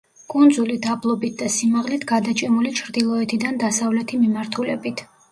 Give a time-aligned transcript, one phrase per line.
[0.33, 5.05] კუნძული დაბლობით და სიმაღლით, გადაჭიმული ჩრდილოეთიდან დასავლეთი მიმართულებით.